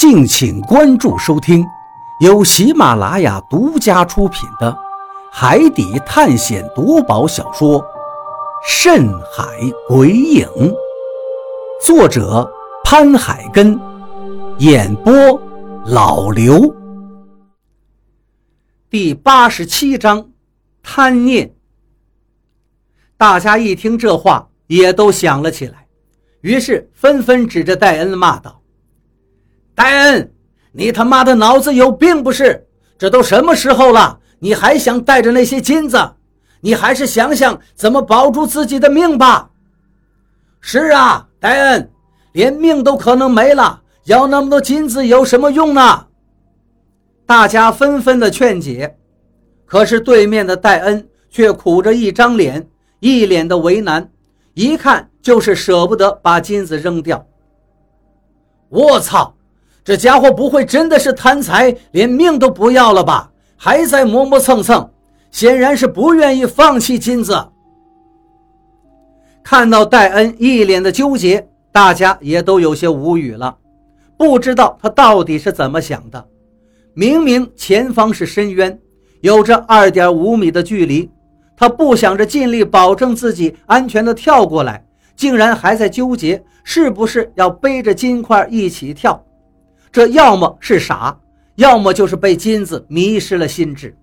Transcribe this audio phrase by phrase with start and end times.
[0.00, 1.62] 敬请关注收听，
[2.20, 4.72] 由喜马拉雅独家出品的
[5.30, 7.78] 《海底探险夺宝小说》
[8.66, 9.44] 《深海
[9.86, 10.46] 鬼影》，
[11.84, 12.50] 作者
[12.82, 13.78] 潘海根，
[14.56, 15.12] 演播
[15.84, 16.74] 老刘。
[18.88, 20.30] 第八十七章，
[20.82, 21.54] 贪念。
[23.18, 25.86] 大家一听这话，也都想了起来，
[26.40, 28.59] 于是纷纷指着戴恩骂道。
[29.80, 30.30] 戴恩，
[30.72, 32.66] 你他妈的脑子有病不是？
[32.98, 35.96] 这都什么时候了，你还想带着那些金子？
[36.60, 39.48] 你还是想想怎么保住自己的命吧。
[40.60, 41.90] 是啊，戴恩，
[42.32, 46.08] 连命都可能没了，要那么多金子有什么用呢？
[47.24, 48.98] 大家纷纷的劝解，
[49.64, 52.68] 可是对面的戴恩却苦着一张脸，
[52.98, 54.10] 一脸的为难，
[54.52, 57.26] 一看就是舍不得把金子扔掉。
[58.68, 59.34] 我操！
[59.90, 63.28] 这家伙不会真的是贪财，连命都不要了吧？
[63.56, 64.88] 还在磨磨蹭蹭，
[65.32, 67.44] 显然是不愿意放弃金子。
[69.42, 73.56] 看到戴恩一脸的纠结，大家也都有些无语了，
[74.16, 76.24] 不知道他到底是怎么想的。
[76.94, 78.78] 明明前方是深渊，
[79.22, 81.10] 有着二点五米的距离，
[81.56, 89.20] 他不想着尽力保证自己安全的跳过来，竟然还在纠结是不是要背着金块一起跳。
[89.92, 91.18] 这要么是傻，
[91.56, 93.96] 要么就是被金子迷失了心智。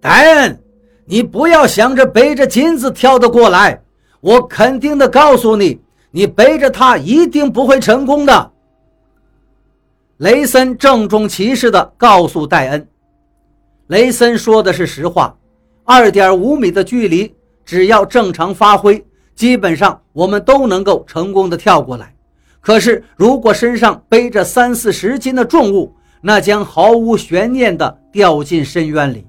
[0.00, 0.60] 戴恩，
[1.04, 3.82] 你不要想着背着金子跳得过来，
[4.20, 8.52] 我肯定的告诉你，你背着它一定不会成功的。
[10.18, 12.88] 雷森郑重其事地告诉戴恩，
[13.86, 15.36] 雷森说的是实话，
[15.84, 22.11] 二点五米的距离，只要正常发挥，基本上我们都能够成功的跳过来。
[22.62, 29.26] 可是，如果身上背着三四十斤的重物，那将毫无悬念地掉进深渊里。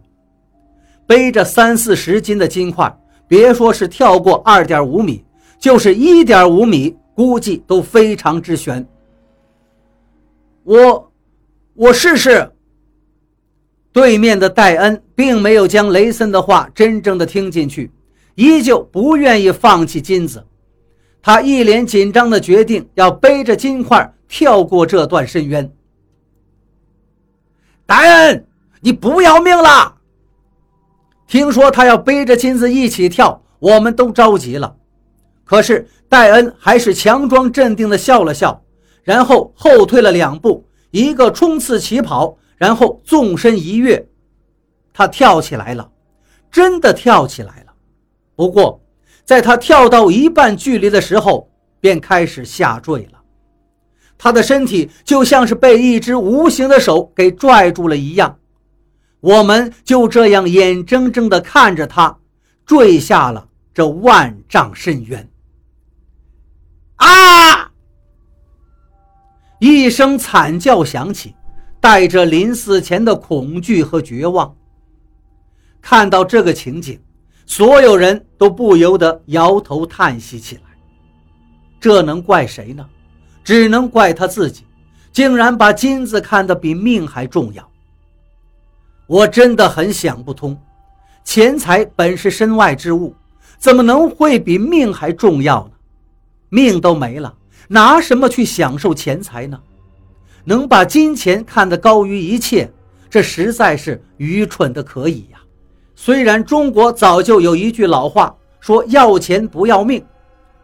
[1.08, 2.96] 背着三四十斤的金块，
[3.28, 5.26] 别说是跳过二点五米，
[5.60, 8.86] 就是一点五米，估计都非常之悬。
[10.64, 11.12] 我，
[11.74, 12.52] 我试试。
[13.92, 17.92] 对面的戴恩并没有将雷森的话真正的听进去，
[18.36, 20.46] 依旧不愿意放弃金子。
[21.26, 25.72] 他一脸紧张的决定要背着金块跳过这段深渊。
[27.86, 28.46] 戴恩，
[28.82, 29.96] 你不要命了！
[31.26, 34.76] 听说他要背着金子一起跳，我们都着急了。
[35.46, 38.62] 可是戴恩还是强装镇定的笑了笑，
[39.04, 44.06] 然后后退了两步，一个冲刺起跑，然后纵身一跃，
[44.92, 45.90] 他跳起来了，
[46.52, 47.74] 真的跳起来了。
[48.36, 48.83] 不过。
[49.26, 53.22] 在他跳到一半距离的时候，便开始下坠了。
[54.18, 58.38] 他的身体就像是被一只无形的手给拽住了一样，
[59.20, 62.18] 我们就这样眼睁睁地看着他
[62.66, 65.30] 坠下了这万丈深渊。
[66.98, 67.72] 啊！
[69.60, 71.34] 一声惨叫响起，
[71.80, 74.54] 带着临死前的恐惧和绝望。
[75.82, 77.00] 看到这个情景。
[77.46, 80.62] 所有人都不由得摇头叹息起来。
[81.80, 82.86] 这能怪谁呢？
[83.44, 84.64] 只能怪他自己，
[85.12, 87.70] 竟然把金子看得比命还重要。
[89.06, 90.58] 我真的很想不通，
[91.26, 93.14] 钱财本是身外之物，
[93.58, 95.72] 怎么能会比命还重要呢？
[96.48, 97.36] 命都没了，
[97.68, 99.60] 拿什么去享受钱财呢？
[100.46, 102.72] 能把金钱看得高于一切，
[103.10, 105.43] 这实在是愚蠢的可以呀。
[105.96, 110.04] 虽然中国早就有一句老话说要钱不要命，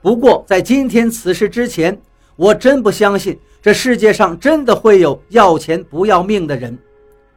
[0.02, 2.00] 不过在今天此事之前，
[2.36, 6.78] 我真不相信这世界上真的会有要钱不要命的人。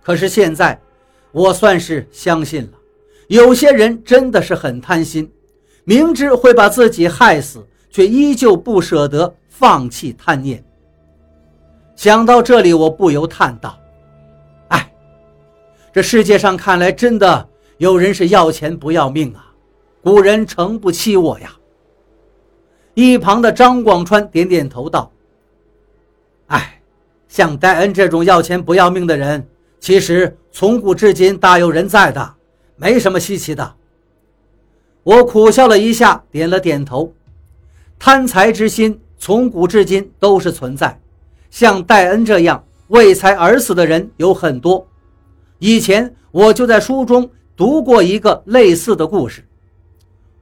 [0.02, 0.80] 可是现在，
[1.30, 2.70] 我算是相信了，
[3.28, 5.30] 有些人真的是很贪心，
[5.84, 10.64] 明知会把自己害死，却依旧不舍得放弃贪念。
[11.94, 13.78] 想到这里，我不由叹道
[14.68, 14.92] ：“哎，
[15.92, 17.48] 这世界上看来真的……”
[17.82, 19.52] 有人是要钱不要命啊！
[20.04, 21.52] 古人诚不欺我呀。
[22.94, 25.10] 一旁的张广川点点头道
[26.46, 26.80] ：“哎，
[27.26, 29.44] 像戴恩这种要钱不要命的人，
[29.80, 32.34] 其实从古至今大有人在的，
[32.76, 33.74] 没什么稀奇的。”
[35.02, 37.12] 我苦笑了一下，点了点头。
[37.98, 41.00] 贪财之心从古至今都是存在，
[41.50, 44.86] 像戴恩这样为财而死的人有很多。
[45.58, 47.28] 以前我就在书中。
[47.62, 49.46] 读过一个类似的故事，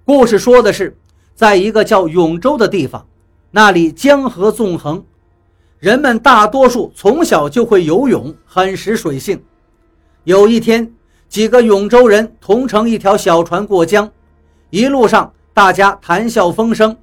[0.06, 0.96] 故事说的是，
[1.34, 3.06] 在一个叫永州的地方，
[3.50, 5.04] 那里江河纵横，
[5.78, 9.38] 人们大多数从小就会游泳，很识水性。
[10.24, 10.90] 有一天，
[11.28, 14.10] 几个永州人同乘一条小船过江，
[14.70, 16.96] 一路上大家谈笑风生。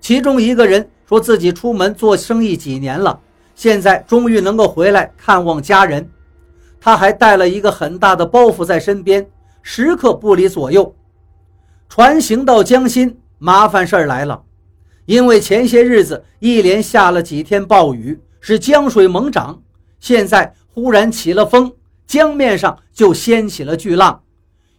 [0.00, 3.20] 其中一个人说自己出门做生意几年了，
[3.54, 6.10] 现在终于能够回来看望家人。
[6.80, 9.28] 他还带了一个很大的包袱在身边，
[9.62, 10.94] 时刻不离左右。
[11.88, 14.42] 船行到江心，麻烦事儿来了，
[15.06, 19.60] 因为前些日子一连下了几天暴雨，使江水猛涨，
[20.00, 21.72] 现在忽然起了风，
[22.06, 24.22] 江面上就掀起了巨浪。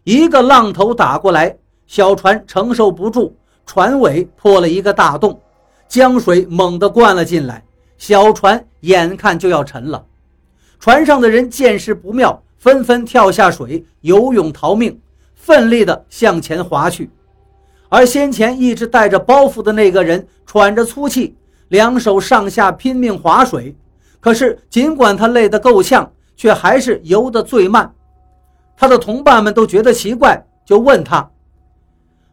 [0.03, 3.35] 一个浪头打过来，小船承受不住，
[3.65, 5.39] 船尾破了一个大洞，
[5.87, 7.63] 江水猛地灌了进来，
[7.97, 10.05] 小船眼看就要沉了。
[10.79, 14.99] 船上的人见势不妙，纷纷跳下水游泳逃命。
[15.41, 17.09] 奋力地向前划去，
[17.87, 21.35] 而先前一直带着包袱的那个人喘着粗气，
[21.69, 23.73] 两手上下拼命划水。
[24.19, 27.91] 可是，尽管他累得够呛，却还是游得最慢。
[28.77, 31.31] 他的同伴们都觉得奇怪，就问他：“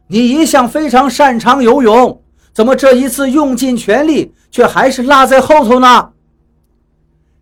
[0.07, 2.21] 你一向非常擅长游泳，
[2.53, 6.11] 怎么这一次用尽全力，却还是落在后头呢？”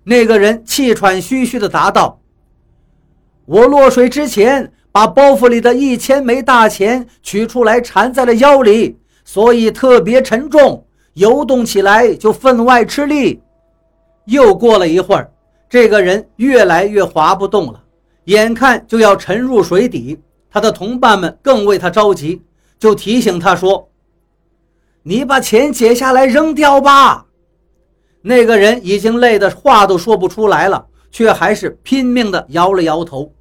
[0.06, 2.22] 那个人气喘吁吁地答道
[3.46, 13.42] ：“我落水之前。”把包袱里的一千枚大钱取出来缠在了腰里，所以特别沉重，游动起来就分外吃力。
[14.24, 15.30] 又过了一会儿，
[15.70, 17.84] 这个人越来越划不动了，
[18.24, 20.18] 眼看就要沉入水底。
[20.50, 22.42] 他的同伴们更为他着急，
[22.80, 23.90] 就提醒他说
[25.04, 27.26] ：“你把钱解下来扔掉吧。”
[28.24, 33.32] 那个人已经累得话都说不出来了，却还是拼命地摇了摇头。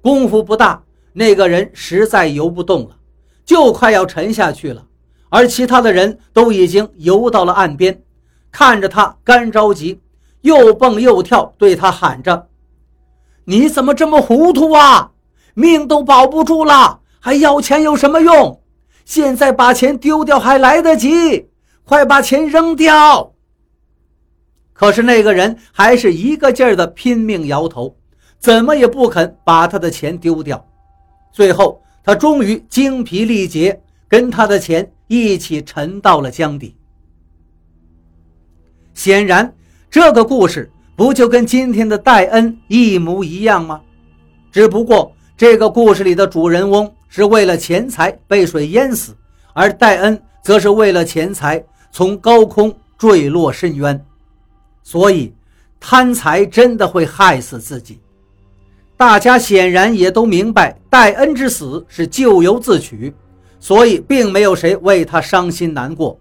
[0.00, 0.82] 功夫不大，
[1.12, 2.96] 那个人实在游不动了，
[3.44, 4.82] 就快要沉下去了。
[5.28, 8.00] 而其他的人都已经游到了岸边，
[8.50, 10.00] 看着他干着急，
[10.40, 12.48] 又蹦又跳，对他喊着
[13.44, 15.10] ：“你怎么这么糊涂啊？
[15.52, 18.62] 命都保不住了，还要钱有什么用？
[19.04, 21.50] 现在把钱丢掉还来得及，
[21.84, 23.34] 快把钱扔掉！”
[24.78, 27.92] 可是那个人还是一个劲儿的拼命摇头。
[28.38, 30.64] 怎么也不肯把他的钱丢掉，
[31.32, 36.76] 最后他终于精疲力竭，跟他的钱一起沉到了江底。
[38.94, 39.52] 显然，
[39.90, 43.80] 这个故事不就跟今天的戴恩一模一样吗？
[44.52, 49.16] 只不过这个故事里的主人翁是为了钱财被水淹死，
[49.52, 51.60] 而戴恩则是为了钱财
[51.90, 54.00] 从高空坠落深渊。
[54.90, 55.30] 所以，
[55.78, 58.00] 贪财真的会害死自己。
[58.96, 63.12] 大家显然也都明白，戴恩之死是咎由自取，
[63.60, 66.18] 所以并没有谁为他伤心难过。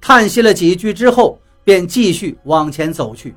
[0.00, 3.34] 叹息了几句之后，便继续往前走去。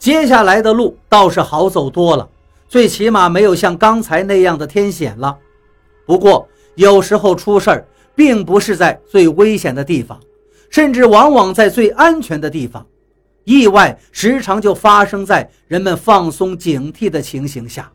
[0.00, 2.28] 接下来的路倒是好走多了，
[2.68, 5.38] 最起码没有像刚才那样的天险了。
[6.04, 7.86] 不过，有时候出事儿
[8.16, 10.18] 并不是在最危险的地方，
[10.70, 12.84] 甚至往往在最安全的地方。
[13.50, 17.90] 意外时常就发生在人们放松警惕的情形下。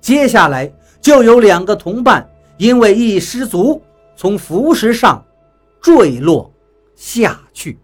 [0.00, 2.24] 接下来就有两个同伴
[2.58, 3.82] 因为一失足，
[4.14, 5.20] 从浮石上
[5.80, 6.48] 坠落
[6.94, 7.76] 下去。